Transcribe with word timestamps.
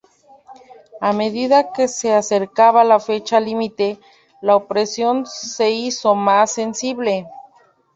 A 1.09 1.13
medida 1.13 1.71
que 1.73 1.87
se 1.87 2.11
acercaba 2.11 2.83
la 2.83 2.99
fecha 2.99 3.39
límite, 3.39 3.99
la 4.41 4.55
opresión 4.55 5.27
se 5.27 5.69
hizo 5.69 6.15
más 6.15 6.49
sensible. 6.53 7.27